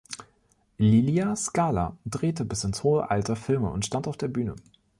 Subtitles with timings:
[0.79, 4.55] Lilia Skala drehte bis ins hohe Alter Filme und stand auf der Bühne.